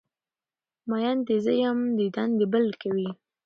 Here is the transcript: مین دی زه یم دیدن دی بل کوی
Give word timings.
مین 0.89 1.17
دی 1.27 1.37
زه 1.45 1.53
یم 1.63 1.79
دیدن 1.97 2.29
دی 2.37 2.45
بل 2.53 2.67
کوی 2.81 3.09